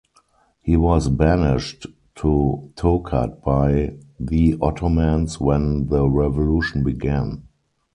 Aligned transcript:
He 0.63 0.75
was 0.77 1.09
banished 1.09 1.85
to 2.15 2.71
Tokat 2.75 3.43
by 3.43 3.97
the 4.19 4.57
Ottomans 4.59 5.39
when 5.39 5.89
the 5.89 6.09
Revolution 6.09 6.83
began. 6.83 7.43